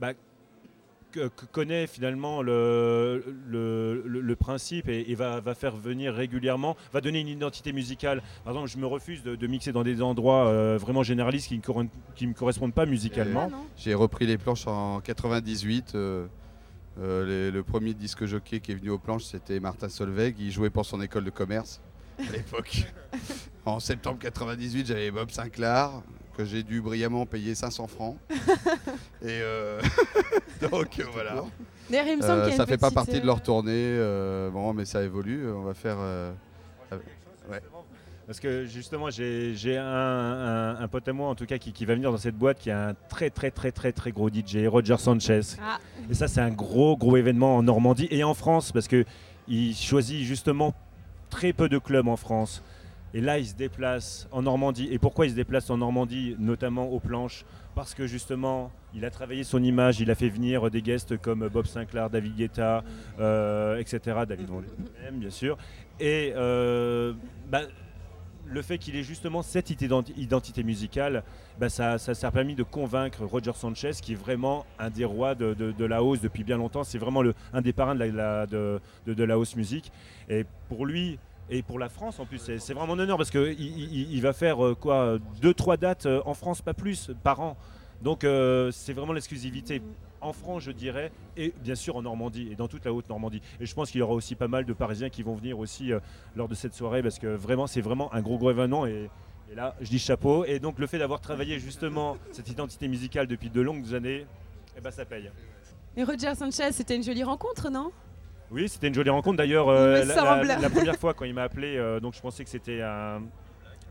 bah, 0.00 0.12
connaît 1.52 1.86
finalement 1.86 2.42
le, 2.42 4.34
principe 4.38 4.88
et, 4.88 5.14
va, 5.14 5.42
faire 5.54 5.76
venir 5.76 6.14
régulièrement, 6.14 6.76
va 6.92 7.00
donner 7.00 7.20
une 7.20 7.28
identité 7.28 7.72
musicale. 7.72 8.22
Par 8.44 8.52
exemple, 8.52 8.70
je 8.70 8.78
me 8.78 8.86
refuse 8.86 9.22
de, 9.22 9.46
mixer 9.46 9.72
dans 9.72 9.84
des 9.84 10.02
endroits 10.02 10.48
euh, 10.48 10.78
vraiment 10.80 11.02
généralistes 11.02 11.48
qui 11.48 11.60
ne 12.24 12.28
me 12.28 12.34
correspondent 12.34 12.74
pas 12.74 12.86
musicalement. 12.86 13.50
J'ai 13.76 13.94
repris 13.94 14.26
les 14.26 14.38
planches 14.38 14.66
en 14.66 15.00
98. 15.00 15.92
euh, 15.94 15.98
euh, 15.98 16.26
les- 16.98 17.50
le 17.50 17.62
premier 17.62 17.94
disque 17.94 18.24
jockey 18.26 18.60
qui 18.60 18.72
est 18.72 18.74
venu 18.76 18.90
aux 18.90 18.98
planches, 18.98 19.24
c'était 19.24 19.58
Martin 19.60 19.88
Solveig. 19.88 20.34
Il 20.38 20.50
jouait 20.52 20.70
pour 20.70 20.84
son 20.86 21.00
école 21.00 21.24
de 21.24 21.30
commerce 21.30 21.80
à 22.18 22.30
l'époque. 22.32 22.84
en 23.64 23.80
septembre 23.80 24.18
98, 24.20 24.86
j'avais 24.86 25.10
Bob 25.10 25.30
Sinclair, 25.30 25.90
que 26.36 26.44
j'ai 26.44 26.62
dû 26.62 26.80
brillamment 26.80 27.26
payer 27.26 27.54
500 27.54 27.86
francs. 27.88 28.16
Et 29.22 29.28
euh, 29.42 29.80
donc 30.70 30.98
euh, 31.00 31.04
voilà. 31.12 31.34
Euh, 32.34 32.44
ça 32.56 32.66
fait 32.66 32.78
pas 32.78 32.90
partie 32.90 33.20
de 33.20 33.26
leur 33.26 33.36
euh, 33.38 33.40
tournée. 33.40 33.72
euh, 33.74 34.50
bon, 34.50 34.72
mais 34.72 34.84
ça 34.84 35.02
évolue. 35.02 35.50
On 35.50 35.62
va 35.62 35.74
faire. 35.74 35.96
Parce 38.26 38.40
que 38.40 38.64
justement, 38.64 39.10
j'ai 39.10 39.76
un, 39.76 39.84
un- 39.84 40.80
un 40.80 40.88
pote 40.88 41.06
à 41.08 41.12
moi, 41.12 41.28
en 41.28 41.34
tout 41.34 41.44
cas, 41.44 41.58
qui, 41.58 41.72
qui 41.72 41.84
va 41.84 41.94
venir 41.94 42.10
dans 42.10 42.16
cette 42.16 42.36
boîte, 42.36 42.58
qui 42.58 42.70
est 42.70 42.72
un 42.72 42.94
très 43.10 43.28
très 43.28 43.50
très 43.50 43.70
très 43.70 43.92
très 43.92 44.12
gros 44.12 44.30
DJ, 44.30 44.66
Roger 44.66 44.96
Sanchez. 44.96 45.40
Ah, 45.62 45.78
Et 46.10 46.14
ça, 46.14 46.26
c'est 46.26 46.40
un 46.40 46.50
gros, 46.50 46.96
gros 46.96 47.16
événement 47.18 47.56
en 47.56 47.62
Normandie 47.62 48.08
et 48.10 48.24
en 48.24 48.32
France 48.32 48.72
parce 48.72 48.88
que 48.88 49.04
il 49.46 49.74
choisit 49.76 50.22
justement 50.24 50.72
très 51.28 51.52
peu 51.52 51.68
de 51.68 51.76
clubs 51.78 52.08
en 52.08 52.16
France. 52.16 52.62
Et 53.14 53.20
là, 53.20 53.38
il 53.38 53.46
se 53.46 53.54
déplace 53.54 54.28
en 54.32 54.42
Normandie. 54.42 54.88
Et 54.90 54.98
pourquoi 54.98 55.26
il 55.26 55.30
se 55.30 55.36
déplace 55.36 55.70
en 55.70 55.76
Normandie, 55.78 56.34
notamment 56.38 56.88
aux 56.88 56.98
planches? 56.98 57.44
Parce 57.76 57.94
que 57.94 58.08
justement, 58.08 58.72
il 58.92 59.04
a 59.04 59.10
travaillé 59.10 59.44
son 59.44 59.62
image, 59.62 60.00
il 60.00 60.10
a 60.10 60.16
fait 60.16 60.28
venir 60.28 60.68
des 60.68 60.82
guests 60.82 61.16
comme 61.18 61.48
Bob 61.48 61.66
Sinclair, 61.66 62.10
David 62.10 62.34
Guetta, 62.36 62.82
euh, 63.20 63.78
etc. 63.78 64.18
David 64.28 64.48
même, 64.50 65.18
bien 65.20 65.30
sûr. 65.30 65.56
Et 66.00 66.32
euh, 66.36 67.12
bah, 67.50 67.62
le 68.46 68.62
fait 68.62 68.78
qu'il 68.78 68.96
ait 68.96 69.02
justement 69.04 69.42
cette 69.42 69.70
identi- 69.70 70.12
identité 70.16 70.64
musicale, 70.64 71.22
bah, 71.58 71.68
ça, 71.68 71.98
ça, 71.98 72.14
ça 72.14 72.28
a 72.28 72.30
permis 72.32 72.56
de 72.56 72.64
convaincre 72.64 73.24
Roger 73.24 73.52
Sanchez, 73.54 73.92
qui 74.02 74.12
est 74.12 74.16
vraiment 74.16 74.66
un 74.80 74.90
des 74.90 75.04
rois 75.04 75.36
de, 75.36 75.84
la 75.84 75.96
house 75.98 76.20
depuis 76.20 76.42
bien 76.42 76.56
longtemps. 76.56 76.82
C'est 76.82 76.98
vraiment 76.98 77.22
un 77.52 77.60
des 77.60 77.72
parrains 77.72 77.94
de 77.94 78.04
la, 78.04 78.46
de, 78.46 78.80
de- 79.06 79.14
de 79.14 79.24
la 79.24 79.34
house 79.34 79.54
music. 79.54 79.92
Et 80.28 80.44
pour 80.68 80.84
lui 80.84 81.18
et 81.50 81.62
pour 81.62 81.78
la 81.78 81.88
France 81.88 82.20
en 82.20 82.26
plus, 82.26 82.38
c'est 82.58 82.74
vraiment 82.74 82.94
un 82.94 82.98
honneur 82.98 83.18
parce 83.18 83.30
qu'il 83.30 83.60
il, 83.60 84.20
va 84.22 84.32
faire 84.32 84.64
euh, 84.64 84.74
quoi, 84.74 85.18
deux, 85.42 85.52
trois 85.52 85.76
dates 85.76 86.06
euh, 86.06 86.22
en 86.24 86.34
France, 86.34 86.62
pas 86.62 86.74
plus, 86.74 87.10
par 87.22 87.40
an. 87.40 87.56
Donc 88.02 88.24
euh, 88.24 88.70
c'est 88.70 88.92
vraiment 88.92 89.12
l'exclusivité 89.12 89.82
en 90.20 90.32
France, 90.32 90.62
je 90.62 90.70
dirais, 90.70 91.12
et 91.36 91.52
bien 91.62 91.74
sûr 91.74 91.96
en 91.96 92.02
Normandie 92.02 92.48
et 92.50 92.56
dans 92.56 92.66
toute 92.66 92.84
la 92.84 92.92
haute 92.92 93.08
Normandie. 93.10 93.42
Et 93.60 93.66
je 93.66 93.74
pense 93.74 93.90
qu'il 93.90 94.00
y 94.00 94.02
aura 94.02 94.14
aussi 94.14 94.34
pas 94.34 94.48
mal 94.48 94.64
de 94.64 94.72
Parisiens 94.72 95.10
qui 95.10 95.22
vont 95.22 95.34
venir 95.34 95.58
aussi 95.58 95.92
lors 96.34 96.48
de 96.48 96.54
cette 96.54 96.74
soirée 96.74 97.02
parce 97.02 97.18
que 97.18 97.26
vraiment 97.26 97.66
c'est 97.66 97.82
vraiment 97.82 98.12
un 98.14 98.22
gros 98.22 98.38
gros 98.38 98.50
événement 98.50 98.86
et, 98.86 99.10
et 99.52 99.54
là 99.54 99.76
je 99.82 99.90
dis 99.90 99.98
chapeau. 99.98 100.46
Et 100.46 100.60
donc 100.60 100.78
le 100.78 100.86
fait 100.86 100.98
d'avoir 100.98 101.20
travaillé 101.20 101.58
justement 101.58 102.16
cette 102.32 102.48
identité 102.48 102.88
musicale 102.88 103.26
depuis 103.26 103.50
de 103.50 103.60
longues 103.60 103.94
années, 103.94 104.26
eh 104.78 104.80
ben 104.80 104.90
ça 104.90 105.04
paye. 105.04 105.30
Et 105.96 106.04
Roger 106.04 106.34
Sanchez, 106.34 106.72
c'était 106.72 106.96
une 106.96 107.04
jolie 107.04 107.22
rencontre, 107.22 107.70
non? 107.70 107.92
Oui, 108.50 108.68
c'était 108.68 108.88
une 108.88 108.94
jolie 108.94 109.10
rencontre. 109.10 109.36
D'ailleurs, 109.38 109.68
euh, 109.68 110.04
la, 110.04 110.14
semble. 110.14 110.46
la- 110.46 110.58
la 110.58 110.70
première 110.70 110.96
fois 110.96 111.14
quand 111.14 111.24
il 111.24 111.34
m'a 111.34 111.42
appelé, 111.42 111.76
euh, 111.76 111.98
donc 112.00 112.14
je 112.14 112.20
pensais 112.20 112.44
que 112.44 112.50
c'était 112.50 112.82
un- 112.82 113.22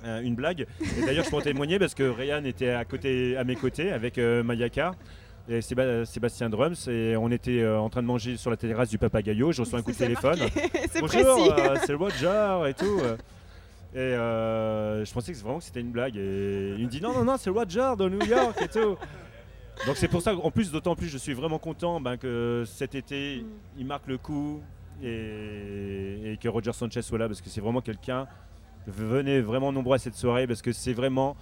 un- 0.05 0.21
une 0.21 0.35
blague. 0.35 0.65
Et 0.97 1.05
d'ailleurs, 1.05 1.25
je 1.25 1.29
peux 1.29 1.35
en 1.37 1.41
témoigner 1.41 1.79
parce 1.79 1.93
que 1.95 2.03
Ryan 2.03 2.43
était 2.45 2.69
à, 2.69 2.85
côté, 2.85 3.35
à 3.37 3.43
mes 3.43 3.55
côtés 3.55 3.91
avec 3.91 4.17
euh, 4.17 4.43
Mayaka 4.43 4.91
et 5.49 5.59
Séba- 5.61 6.05
Sébastien 6.05 6.49
Drums. 6.49 6.87
Et 6.87 7.15
on 7.17 7.29
était 7.31 7.61
euh, 7.61 7.77
en 7.79 7.89
train 7.89 8.01
de 8.01 8.07
manger 8.07 8.37
sur 8.37 8.49
la 8.51 8.57
terrasse 8.57 8.89
du 8.89 8.97
Papagayo. 8.97 9.51
Je 9.51 9.61
reçois 9.61 9.79
un 9.79 9.81
coup 9.81 9.91
de 9.91 9.97
téléphone. 9.97 10.39
Bonjour, 10.99 11.53
euh, 11.59 11.75
c'est 11.85 11.93
Roger 11.93 12.69
et 12.69 12.73
tout. 12.73 12.99
Et 13.95 13.99
euh, 13.99 15.05
je 15.05 15.13
pensais 15.13 15.33
que 15.33 15.37
vraiment 15.37 15.59
que 15.59 15.65
c'était 15.65 15.81
une 15.81 15.91
blague. 15.91 16.15
Et 16.15 16.75
il 16.77 16.85
me 16.85 16.89
dit 16.89 17.01
non, 17.01 17.13
non, 17.13 17.23
non, 17.25 17.35
c'est 17.37 17.49
Roger 17.49 17.91
de 17.97 18.09
New 18.09 18.25
York 18.25 18.59
et 18.61 18.67
tout. 18.67 18.97
Donc 19.85 19.97
c'est 19.97 20.07
pour 20.07 20.21
ça, 20.21 20.33
en 20.35 20.51
plus, 20.51 20.71
d'autant 20.71 20.95
plus, 20.95 21.09
je 21.09 21.17
suis 21.17 21.33
vraiment 21.33 21.59
content 21.59 21.99
ben, 21.99 22.17
que 22.17 22.63
cet 22.65 22.95
été, 22.95 23.41
Mm. 23.43 23.45
il 23.79 23.85
marque 23.85 24.07
le 24.07 24.17
coup 24.17 24.61
et, 25.01 26.31
et 26.33 26.37
que 26.37 26.47
Roger 26.47 26.71
Sanchez 26.73 27.01
soit 27.01 27.17
là 27.17 27.27
parce 27.27 27.41
que 27.41 27.49
c'est 27.49 27.61
vraiment 27.61 27.81
quelqu'un. 27.81 28.27
Venez 28.87 29.41
vraiment 29.41 29.71
nombreux 29.71 29.95
à 29.95 29.99
cette 29.99 30.15
soirée 30.15 30.47
parce 30.47 30.61
que 30.61 30.71
c'est 30.71 30.93
vraiment. 30.93 31.35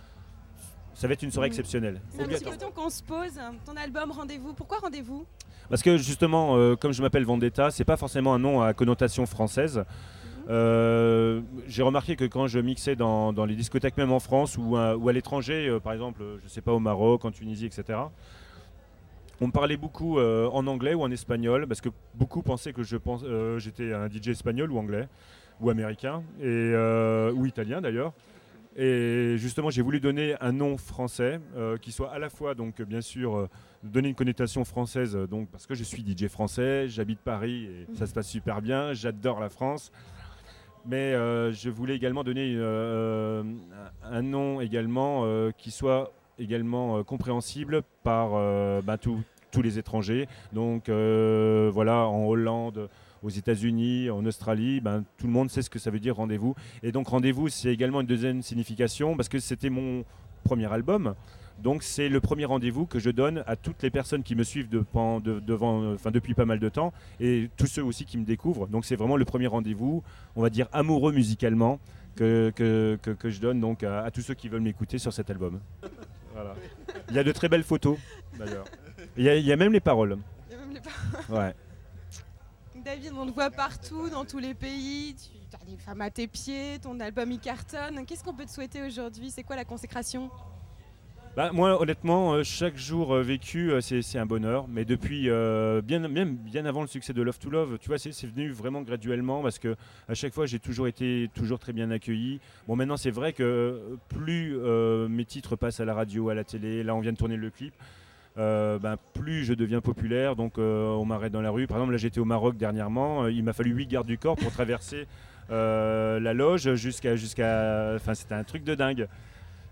Ça 0.94 1.08
va 1.08 1.14
être 1.14 1.24
une 1.24 1.32
soirée 1.32 1.48
Mm. 1.50 1.52
exceptionnelle. 1.52 2.02
C'est 2.10 2.24
un 2.24 2.28
petit 2.28 2.44
bouton 2.44 2.72
qu'on 2.72 2.90
se 2.90 3.04
pose. 3.04 3.40
Ton 3.66 3.76
album, 3.78 4.12
rendez-vous. 4.12 4.54
Pourquoi 4.54 4.80
rendez-vous? 4.80 5.26
Parce 5.70 5.82
que 5.84 5.98
justement, 5.98 6.58
euh, 6.58 6.76
comme 6.76 6.92
je 6.92 7.02
m'appelle 7.02 7.24
Vendetta, 7.26 7.72
c'est 7.72 7.86
pas 7.86 7.96
forcément 7.98 8.34
un 8.34 8.40
nom 8.40 8.62
à 8.62 8.74
connotation 8.74 9.26
française. 9.26 9.84
Euh, 10.50 11.42
J'ai 11.68 11.84
remarqué 11.84 12.16
que 12.16 12.26
quand 12.26 12.48
je 12.48 12.60
mixais 12.60 12.96
dans, 12.96 13.46
les 13.46 13.56
discothèques, 13.56 13.98
même 13.98 14.12
en 14.12 14.20
France 14.20 14.58
ou, 14.58 14.76
à- 14.78 14.96
l'étranger, 15.14 15.68
euh, 15.68 15.80
par 15.80 15.94
exemple, 15.94 16.24
je 16.44 16.48
sais 16.48 16.62
pas, 16.62 16.72
au 16.74 16.80
Maroc, 16.80 17.26
en 17.26 17.32
Tunisie, 17.32 17.66
etc., 17.66 18.00
on 19.44 19.48
me 19.48 19.52
parlait 19.52 19.78
beaucoup 19.78 20.20
euh, 20.20 20.48
en 20.50 20.68
anglais 20.68 20.94
ou 20.94 21.02
en 21.02 21.10
espagnol, 21.10 21.68
parce 21.68 21.82
que 21.82 21.90
beaucoup 22.14 22.44
pensaient 22.44 22.74
que 22.74 22.84
je 22.84 22.96
pense, 22.98 23.24
j'étais 23.58 23.92
un 23.92 24.08
DJ 24.08 24.30
espagnol 24.30 24.72
ou 24.72 24.78
anglais, 24.78 25.08
ou 25.60 25.70
américain, 25.70 26.24
et, 26.42 26.74
ou 27.34 27.46
italien 27.46 27.82
d'ailleurs. 27.82 28.14
Et 28.78 29.36
justement, 29.38 29.70
j'ai 29.70 29.82
voulu 29.82 30.00
donner 30.00 30.36
un 30.42 30.52
nom 30.52 30.78
français 30.78 31.42
qui 31.82 31.92
soit 31.92 32.12
à 32.12 32.20
la 32.20 32.30
fois, 32.30 32.54
donc 32.54 32.82
bien 32.84 33.02
sûr, 33.02 33.50
donner 33.84 34.10
une 34.10 34.16
connotation 34.16 34.64
française, 34.64 35.16
donc 35.30 35.50
parce 35.50 35.66
que 35.66 35.74
je 35.74 35.84
suis 35.84 36.06
DJ 36.06 36.28
français, 36.28 36.88
j'habite 36.88 37.20
Paris 37.20 37.66
et 37.66 37.96
ça 37.96 38.06
se 38.06 38.14
passe 38.14 38.28
super 38.30 38.62
bien, 38.62 38.94
j'adore 38.94 39.40
la 39.40 39.50
France. 39.50 39.92
Mais 40.86 41.14
euh, 41.14 41.52
je 41.54 41.70
voulais 41.70 41.96
également 41.96 42.24
donner 42.24 42.54
euh, 42.56 43.44
un 44.04 44.18
un 44.18 44.22
nom 44.24 44.60
également 44.62 45.22
euh, 45.26 45.52
qui 45.58 45.72
soit 45.72 46.12
également 46.40 46.98
euh, 46.98 47.04
compréhensible 47.04 47.82
par 48.04 48.32
euh, 48.34 48.82
bah, 48.82 48.98
tous- 48.98 49.24
les 49.62 49.78
étrangers. 49.78 50.28
Donc 50.54 50.88
euh, 50.90 51.70
voilà, 51.74 52.08
en 52.08 52.26
Hollande, 52.26 52.90
aux 53.22 53.30
États-Unis, 53.30 54.10
en 54.10 54.26
Australie, 54.26 54.80
ben, 54.80 55.04
tout 55.18 55.28
le 55.28 55.34
monde 55.34 55.50
sait 55.50 55.62
ce 55.62 55.70
que 55.70 55.78
ça 55.78 55.92
veut 55.92 56.00
dire 56.00 56.16
rendez-vous. 56.16 56.56
Et 56.84 56.92
donc 56.92 57.08
rendez-vous, 57.10 57.50
c'est 57.50 57.72
également 57.72 58.02
une 58.02 58.08
deuxième 58.08 58.42
signification 58.42 59.16
parce 59.18 59.30
que 59.30 59.40
c'était 59.40 59.70
mon 59.70 60.04
premier 60.44 60.72
album. 60.72 61.16
Donc 61.60 61.84
c'est 61.84 62.10
le 62.10 62.20
premier 62.20 62.46
rendez-vous 62.46 62.86
que 62.86 63.00
je 63.00 63.10
donne 63.10 63.44
à 63.48 63.56
toutes 63.56 63.84
les 63.84 63.90
personnes 63.92 64.24
qui 64.24 64.36
me 64.36 64.44
suivent 64.44 64.70
de- 64.70 64.80
pen- 64.80 65.20
de- 65.22 65.40
devant, 65.40 65.82
euh, 65.84 65.94
enfin, 65.96 66.10
depuis 66.12 66.34
pas 66.34 66.46
mal 66.46 66.60
de 66.60 66.70
temps 66.70 66.92
et 67.20 67.50
tous 67.58 67.68
ceux 67.68 67.84
aussi 67.84 68.06
qui 68.06 68.18
me 68.18 68.26
découvrent. 68.26 68.68
Donc 68.68 68.86
c'est 68.86 68.96
vraiment 68.96 69.18
le 69.18 69.26
premier 69.26 69.48
rendez-vous, 69.48 70.04
on 70.36 70.42
va 70.42 70.50
dire 70.50 70.68
amoureux 70.74 71.12
musicalement, 71.14 71.80
que, 72.16 72.52
que, 72.56 72.98
que- 73.02 73.12
que 73.12 73.30
je 73.30 73.40
donne 73.40 73.60
donc 73.60 73.84
à, 73.84 74.04
à 74.04 74.12
tous 74.12 74.22
ceux 74.22 74.34
qui 74.34 74.50
veulent 74.50 74.62
m'écouter 74.62 74.98
sur 74.98 75.14
cet 75.14 75.30
album. 75.30 75.60
Voilà. 76.34 76.56
Il 77.10 77.16
y 77.16 77.20
a 77.20 77.24
de 77.24 77.32
très 77.32 77.48
belles 77.50 77.64
photos 77.64 77.98
d'ailleurs. 78.38 78.66
Il 79.18 79.24
y, 79.24 79.30
a- 79.30 79.36
il 79.36 79.46
y 79.46 79.52
a 79.52 79.56
même 79.58 79.72
les 79.74 79.80
paroles. 79.80 80.18
Il 80.50 80.54
y 80.54 80.56
a 80.56 80.60
même 80.60 80.74
les 80.74 81.36
Ouais. 81.36 81.54
David, 82.84 83.12
on 83.16 83.28
te 83.28 83.32
voit 83.32 83.52
partout, 83.52 84.10
dans 84.10 84.26
tous 84.26 84.40
les 84.40 84.54
pays. 84.56 85.16
Tu 85.16 85.56
as 85.56 85.66
des 85.70 85.78
femmes 85.78 86.02
à 86.02 86.10
tes 86.10 86.28
pieds, 86.28 86.80
ton 86.82 87.00
album 87.00 87.32
il 87.32 87.40
cartonne. 87.40 88.06
Qu'est-ce 88.06 88.24
qu'on 88.24 88.34
peut 88.34 88.46
te 88.46 88.52
souhaiter 88.52 88.82
aujourd'hui? 88.82 89.30
C'est 89.30 89.44
quoi 89.44 89.56
la 89.56 89.66
consécration? 89.66 90.30
Bah, 91.38 91.52
moi, 91.54 91.82
honnêtement, 91.82 92.34
euh, 92.34 92.44
chaque 92.44 92.76
jour 92.76 93.16
euh, 93.16 93.24
vécu, 93.24 93.72
euh, 93.72 93.80
c'est 93.80 94.20
un 94.20 94.26
bonheur. 94.26 94.66
Mais 94.68 94.84
depuis, 94.84 95.30
bien, 95.84 96.02
bien 96.10 96.66
avant 96.66 96.82
le 96.82 96.88
succès 96.88 97.14
de 97.14 97.22
Love 97.22 97.40
to 97.40 97.50
Love, 97.50 97.78
tu 97.80 97.88
vois, 97.88 97.98
c'est 97.98 98.26
venu 98.26 98.52
vraiment 98.52 98.82
graduellement 98.82 99.42
parce 99.42 99.58
que 99.58 99.78
à 100.10 100.14
chaque 100.14 100.34
fois, 100.34 100.46
j'ai 100.46 100.60
toujours 100.60 100.88
été 100.88 101.30
toujours 101.34 101.58
très 101.58 101.72
bien 101.72 101.90
accueilli. 101.90 102.42
Bon, 102.68 102.76
maintenant, 102.76 102.98
c'est 102.98 103.12
vrai 103.12 103.32
que 103.32 103.98
plus 104.10 104.58
mes 105.10 105.24
titres 105.24 105.56
passent 105.56 105.80
à 105.80 105.86
la 105.86 105.94
radio, 105.94 106.30
à 106.30 106.36
la 106.36 106.44
télé, 106.44 106.84
là, 106.84 106.96
on 106.96 107.00
vient 107.00 107.14
de 107.14 107.18
tourner 107.18 107.38
le 107.38 107.50
clip. 107.50 107.74
ben, 108.36 108.98
plus 109.14 109.46
je 109.46 109.54
deviens 109.54 109.80
populaire, 109.80 110.36
donc 110.36 110.58
on 110.58 111.06
m'arrête 111.06 111.32
dans 111.32 111.42
la 111.42 111.52
rue. 111.52 111.66
Par 111.66 111.78
exemple, 111.78 111.94
là 111.94 111.98
j'étais 111.98 112.20
au 112.20 112.26
Maroc 112.26 112.58
dernièrement, 112.58 113.28
il 113.28 113.44
m'a 113.44 113.54
fallu 113.54 113.72
8 113.72 113.88
gardes 113.88 114.08
du 114.08 114.18
corps 114.18 114.36
pour 114.36 114.52
traverser 114.52 115.08
la 115.50 116.34
loge 116.34 116.74
jusqu'à. 116.76 117.16
jusqu'à 117.16 117.94
enfin, 117.96 118.16
c'était 118.16 118.36
un 118.36 118.44
truc 118.44 118.66
de 118.66 118.76
dingue. 118.76 119.08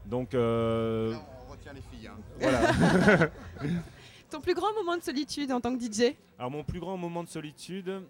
Donc 0.09 0.33
euh, 1.69 1.73
les 1.73 1.81
filles. 1.97 2.07
hein. 2.07 2.17
voilà. 2.39 3.29
Ton 4.29 4.41
plus 4.41 4.53
grand 4.53 4.71
moment 4.73 4.95
de 4.97 5.01
solitude 5.01 5.51
en 5.51 5.59
tant 5.59 5.75
que 5.75 5.83
DJ 5.83 6.13
Alors 6.37 6.51
mon 6.51 6.63
plus 6.63 6.79
grand 6.79 6.97
moment 6.97 7.23
de 7.23 7.29
solitude, 7.29 8.01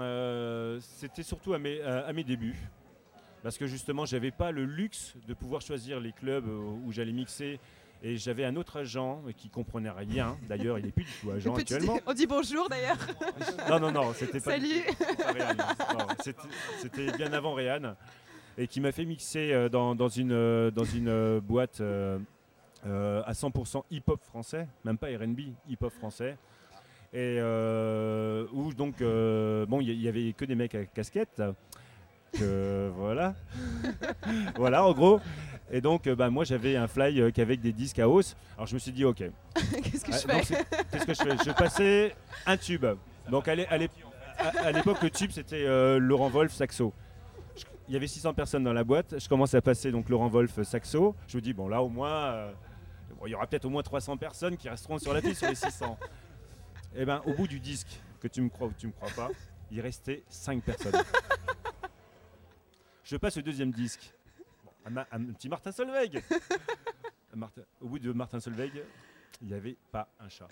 euh, 0.00 0.78
c'était 0.80 1.22
surtout 1.22 1.52
à 1.52 1.58
mes, 1.58 1.80
à- 1.82 2.06
à 2.06 2.12
mes 2.12 2.24
débuts. 2.24 2.56
Parce 3.42 3.58
que 3.58 3.66
justement, 3.66 4.06
j'avais 4.06 4.30
pas 4.30 4.50
le 4.50 4.64
luxe 4.64 5.14
de 5.28 5.34
pouvoir 5.34 5.60
choisir 5.60 6.00
les 6.00 6.12
clubs 6.12 6.46
euh, 6.48 6.70
où 6.84 6.92
j'allais 6.92 7.12
mixer. 7.12 7.60
Et 8.02 8.16
j'avais 8.18 8.44
un 8.44 8.56
autre 8.56 8.78
agent 8.80 9.22
qui 9.38 9.48
comprenait 9.48 9.90
rien. 9.90 10.36
D'ailleurs, 10.48 10.78
il 10.78 10.84
n'est 10.84 10.92
plus 10.92 11.04
du 11.04 11.10
tout 11.20 11.30
agent 11.30 11.54
actuellement. 11.54 11.98
On 12.06 12.12
dit 12.12 12.26
bonjour 12.26 12.68
d'ailleurs. 12.68 12.98
Non, 13.70 13.80
non, 13.80 13.90
non, 13.90 14.12
c'était 14.12 14.38
pas, 14.38 14.50
Salut. 14.52 14.82
c'était- 16.82 17.12
bien 17.16 17.32
avant 17.32 17.54
Réan. 17.54 17.94
Et 18.58 18.66
qui 18.68 18.80
m'a 18.80 18.92
fait 18.92 19.04
mixer 19.04 19.52
euh, 19.52 19.68
dans, 19.68 19.94
dans 19.94 20.08
une, 20.08 20.32
euh, 20.32 20.70
dans 20.70 20.84
une 20.84 21.08
euh, 21.08 21.40
boîte 21.40 21.80
euh, 21.80 22.18
euh, 22.86 23.22
à 23.26 23.32
100% 23.32 23.82
hip-hop 23.90 24.20
français, 24.22 24.66
même 24.84 24.96
pas 24.98 25.08
RB, 25.08 25.40
hip-hop 25.68 25.92
français. 25.92 26.36
Et 27.12 27.36
euh, 27.38 28.46
où 28.52 28.72
donc, 28.74 29.00
euh, 29.00 29.66
bon, 29.66 29.80
il 29.80 29.90
y, 29.90 30.02
y 30.02 30.08
avait 30.08 30.32
que 30.32 30.44
des 30.44 30.54
mecs 30.54 30.74
à 30.74 30.84
casquette. 30.86 31.42
Que, 32.32 32.90
voilà. 32.96 33.34
voilà, 34.56 34.84
en 34.84 34.92
gros. 34.92 35.20
Et 35.70 35.80
donc, 35.80 36.08
bah, 36.08 36.30
moi, 36.30 36.44
j'avais 36.44 36.76
un 36.76 36.86
fly 36.86 37.32
qu'avec 37.32 37.60
des 37.60 37.72
disques 37.72 37.98
à 37.98 38.08
hausse. 38.08 38.36
Alors, 38.56 38.66
je 38.66 38.74
me 38.74 38.78
suis 38.78 38.92
dit, 38.92 39.04
ok, 39.04 39.18
Qu'est-ce 39.54 40.04
que 40.04 40.12
ah, 40.12 40.40
Qu'est-ce 40.92 41.06
que 41.06 41.14
je 41.14 41.22
fais? 41.22 41.36
Je 41.44 41.52
passais 41.52 42.14
un 42.46 42.56
tube. 42.56 42.86
Donc 43.30 43.48
à 43.48 43.54
l'é- 43.56 43.66
à 43.66 43.76
l'é- 43.78 43.90
à- 44.38 44.66
à 44.66 44.70
l'époque, 44.72 45.02
le 45.02 45.10
tube 45.10 45.30
c'était 45.32 45.64
Laurent 45.98 46.28
Wolf 46.28 46.52
saxo. 46.52 46.92
Il 47.88 47.94
y 47.94 47.96
avait 47.96 48.06
600 48.06 48.34
personnes 48.34 48.62
dans 48.64 48.72
la 48.72 48.84
boîte. 48.84 49.18
Je 49.18 49.28
commence 49.28 49.54
à 49.54 49.60
passer 49.62 49.90
donc 49.90 50.08
Laurent 50.08 50.28
Wolf 50.28 50.62
saxo. 50.62 51.14
Je 51.26 51.36
me 51.36 51.40
dis 51.42 51.52
bon 51.52 51.66
là 51.68 51.82
au 51.82 51.88
moins, 51.88 52.10
euh, 52.14 52.52
il 53.26 53.30
y 53.30 53.34
aura 53.34 53.46
peut-être 53.46 53.64
au 53.64 53.70
moins 53.70 53.82
300 53.82 54.16
personnes 54.16 54.56
qui 54.56 54.68
resteront 54.68 54.98
sur 54.98 55.12
la 55.12 55.20
piste 55.20 55.38
sur 55.40 55.48
les 55.48 55.54
600. 55.54 55.98
Et 56.94 57.04
ben 57.04 57.22
au 57.26 57.34
bout 57.34 57.46
du 57.46 57.60
disque, 57.60 58.00
que 58.20 58.28
tu 58.28 58.40
me 58.40 58.48
crois 58.48 58.68
ou 58.68 58.72
tu 58.72 58.86
me 58.86 58.92
crois 58.92 59.10
pas, 59.10 59.30
il 59.70 59.80
restait 59.80 60.22
5 60.28 60.62
personnes. 60.62 60.94
Je 63.04 63.16
passe 63.16 63.36
le 63.36 63.42
deuxième 63.42 63.70
disque. 63.70 64.12
Bon, 64.64 65.04
un, 65.12 65.24
petit 65.32 65.48
Martin 65.48 65.72
Solveig. 65.72 66.22
Au 67.80 67.88
bout 67.88 67.98
de 67.98 68.12
Martin 68.12 68.40
Solveig, 68.40 68.82
il 69.42 69.48
n'y 69.48 69.54
avait 69.54 69.76
pas 69.92 70.08
un 70.18 70.28
chat. 70.28 70.48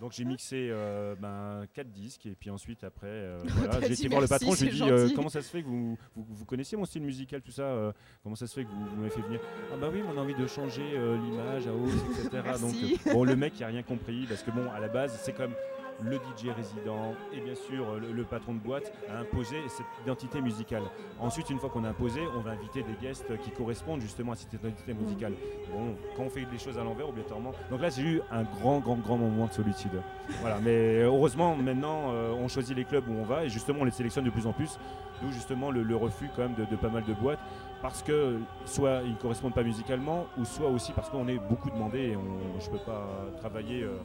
Donc 0.00 0.12
j'ai 0.12 0.24
mixé 0.24 0.68
euh, 0.70 1.14
ben, 1.14 1.66
4 1.72 1.90
disques 1.90 2.26
et 2.26 2.34
puis 2.34 2.50
ensuite 2.50 2.82
après 2.84 3.06
euh, 3.06 3.42
voilà, 3.46 3.80
j'ai 3.80 3.92
été 3.92 4.08
voir 4.08 4.20
le 4.20 4.28
patron, 4.28 4.54
je 4.54 4.64
lui 4.64 4.68
ai 4.68 4.70
c'est 4.72 4.84
dit 4.84 4.90
euh, 4.90 5.08
comment 5.14 5.28
ça 5.28 5.40
se 5.40 5.48
fait 5.50 5.62
que 5.62 5.68
vous, 5.68 5.96
vous, 6.16 6.26
vous 6.28 6.44
connaissiez 6.44 6.76
mon 6.76 6.84
style 6.84 7.02
musical, 7.02 7.42
tout 7.42 7.52
ça, 7.52 7.94
comment 8.22 8.34
ça 8.34 8.46
se 8.46 8.54
fait 8.54 8.64
que 8.64 8.70
vous, 8.70 8.86
vous 8.86 8.96
m'avez 8.96 9.10
fait 9.10 9.22
venir? 9.22 9.40
Ah 9.72 9.76
bah 9.80 9.88
oui, 9.92 10.02
on 10.06 10.18
a 10.18 10.20
envie 10.20 10.34
de 10.34 10.46
changer 10.46 10.82
l'image 10.82 11.66
à 11.66 11.72
hausse, 11.72 11.92
etc. 12.18 12.42
Donc 12.60 12.74
Merci. 12.74 13.00
bon, 13.12 13.24
le 13.24 13.36
mec 13.36 13.54
il 13.58 13.64
a 13.64 13.68
rien 13.68 13.82
compris 13.82 14.26
parce 14.26 14.42
que 14.42 14.50
bon, 14.50 14.70
à 14.70 14.80
la 14.80 14.88
base 14.88 15.18
c'est 15.22 15.32
comme 15.32 15.54
le 16.02 16.16
DJ 16.16 16.48
résident 16.54 17.14
et 17.32 17.40
bien 17.40 17.54
sûr 17.54 17.88
euh, 17.88 17.98
le, 18.00 18.12
le 18.12 18.24
patron 18.24 18.54
de 18.54 18.58
boîte 18.58 18.92
a 19.08 19.18
imposé 19.20 19.56
cette 19.68 19.86
identité 20.02 20.40
musicale. 20.40 20.82
Ensuite, 21.20 21.50
une 21.50 21.58
fois 21.58 21.70
qu'on 21.70 21.84
a 21.84 21.88
imposé, 21.90 22.20
on 22.36 22.40
va 22.40 22.50
inviter 22.52 22.82
des 22.82 22.94
guests 23.00 23.36
qui 23.40 23.50
correspondent 23.50 24.00
justement 24.00 24.32
à 24.32 24.36
cette 24.36 24.52
identité 24.52 24.92
musicale. 24.94 25.34
Bon, 25.72 25.94
quand 26.16 26.24
on 26.24 26.30
fait 26.30 26.46
les 26.50 26.58
choses 26.58 26.78
à 26.78 26.84
l'envers, 26.84 27.08
obligatoirement. 27.08 27.52
Donc 27.70 27.80
là, 27.80 27.88
j'ai 27.90 28.02
eu 28.02 28.20
un 28.30 28.42
grand, 28.42 28.80
grand, 28.80 28.96
grand 28.96 29.16
moment 29.16 29.46
de 29.46 29.52
solitude. 29.52 30.02
Voilà, 30.40 30.58
mais 30.60 31.02
heureusement, 31.02 31.54
maintenant, 31.56 32.12
euh, 32.12 32.32
on 32.32 32.48
choisit 32.48 32.76
les 32.76 32.84
clubs 32.84 33.08
où 33.08 33.12
on 33.12 33.24
va 33.24 33.44
et 33.44 33.48
justement, 33.48 33.80
on 33.82 33.84
les 33.84 33.90
sélectionne 33.90 34.24
de 34.24 34.30
plus 34.30 34.46
en 34.46 34.52
plus. 34.52 34.78
D'où 35.22 35.30
justement 35.30 35.70
le, 35.70 35.82
le 35.84 35.94
refus 35.96 36.28
quand 36.34 36.42
même 36.42 36.54
de, 36.54 36.64
de 36.64 36.74
pas 36.76 36.88
mal 36.88 37.04
de 37.04 37.12
boîtes 37.14 37.38
parce 37.80 38.02
que 38.02 38.38
soit 38.64 39.02
ils 39.04 39.12
ne 39.12 39.16
correspondent 39.16 39.54
pas 39.54 39.62
musicalement 39.62 40.26
ou 40.38 40.44
soit 40.44 40.68
aussi 40.68 40.90
parce 40.92 41.08
qu'on 41.08 41.28
est 41.28 41.38
beaucoup 41.38 41.70
demandé 41.70 41.98
et 42.00 42.16
on, 42.16 42.58
je 42.60 42.68
peux 42.68 42.78
pas 42.78 43.06
travailler. 43.38 43.82
euh, 43.84 43.96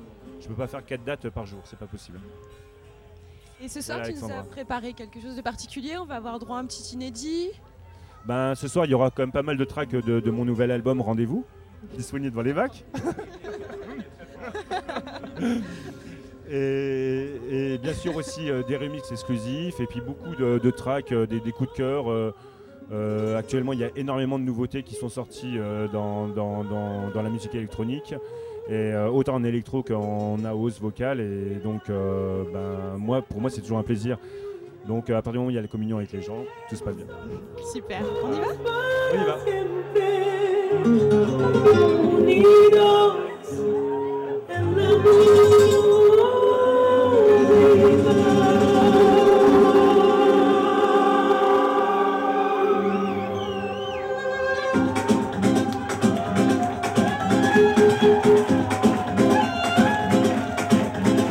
je 0.42 0.48
peux 0.48 0.54
pas 0.54 0.68
faire 0.68 0.86
4 0.86 1.04
dates 1.04 1.30
par 1.30 1.46
jour, 1.46 1.60
c'est 1.66 1.78
pas 1.80 1.88
possible. 1.88 2.20
Et 3.62 3.68
ce 3.68 3.82
soir, 3.82 3.98
Voilà, 4.00 4.14
tu 4.14 4.20
nous 4.24 4.32
as 4.32 4.44
préparé 4.44 4.94
quelque 4.94 5.20
chose 5.20 5.36
de 5.36 5.42
particulier? 5.42 5.98
On 5.98 6.06
va 6.06 6.16
avoir 6.16 6.40
droit 6.40 6.58
à 6.58 6.60
un 6.62 6.66
petit 6.66 6.94
inédit? 6.94 7.50
Ben, 8.26 8.56
ce 8.56 8.68
soir, 8.68 8.86
il 8.86 8.92
y 8.92 8.94
aura 8.94 9.10
quand 9.12 9.24
même 9.24 9.32
pas 9.34 9.44
mal 9.44 9.58
de 9.58 9.66
tracks 9.66 9.90
de, 9.92 10.20
de 10.20 10.32
mon 10.32 10.46
nouvel 10.46 10.72
album 10.72 11.02
Rendez-vous, 11.02 11.46
disponible 11.98 12.32
devant 12.32 12.42
les 12.42 12.54
vacs. 12.54 12.86
et, 16.50 17.28
et 17.50 17.78
bien 17.78 17.94
sûr 17.94 18.16
aussi 18.16 18.50
euh, 18.50 18.64
des 18.64 18.78
remixes 18.78 19.12
exclusifs 19.12 19.80
et 19.80 19.86
puis 19.86 20.02
beaucoup 20.02 20.36
de, 20.36 20.58
de 20.60 20.72
tracks, 20.72 21.12
euh, 21.12 21.26
des, 21.26 21.40
des 21.40 21.52
coups 21.52 21.70
de 21.72 21.76
cœur. 21.76 22.10
euh, 22.10 23.38
actuellement, 23.38 23.74
il 23.74 23.80
y 23.80 23.84
a 23.84 23.90
énormément 23.96 24.40
de 24.40 24.44
nouveautés 24.44 24.84
qui 24.84 24.96
sont 24.96 25.10
sorties 25.10 25.58
dans, 25.94 26.28
dans- 26.28 26.64
dans- 26.64 27.10
dans 27.14 27.22
la 27.22 27.30
musique 27.30 27.54
électronique. 27.54 28.16
Et 28.70 28.94
euh, 28.94 29.10
autant 29.10 29.34
en 29.34 29.44
électro 29.44 29.82
qu'en 29.82 30.38
house 30.46 30.80
vocale. 30.80 31.20
Et 31.22 31.60
donc, 31.64 31.90
euh, 31.90 32.44
ben, 32.54 32.98
moi, 33.00 33.24
pour 33.24 33.42
moi, 33.42 33.50
c'est 33.50 33.62
toujours 33.62 33.80
un 33.80 33.84
plaisir. 33.84 34.20
Donc, 34.88 35.10
euh, 35.10 35.18
à 35.18 35.22
partir 35.24 35.34
du 35.34 35.38
moment 35.40 35.48
où 35.48 35.52
il 35.52 35.56
y 35.56 35.60
a 35.60 35.62
la 35.62 35.68
communion 35.68 35.98
avec 35.98 36.12
les 36.12 36.22
gens, 36.22 36.46
tout 36.70 36.76
se 36.76 36.84
passe 36.84 36.96
bien. 36.96 37.08
Super. 37.74 38.02
On 38.24 38.32
y 38.32 38.40
va? 38.40 38.46
On 42.16 42.28
y 42.28 42.42
va. 42.72 42.89